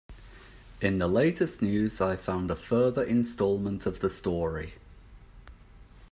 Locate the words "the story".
3.99-4.73